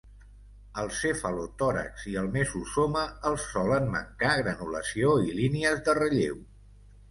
[0.83, 6.45] Al cefalotòrax i el mesosoma els solen mancar granulació i línies de relleu.